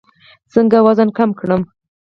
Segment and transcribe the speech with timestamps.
[0.53, 1.57] څنګه وزن کم کړو؟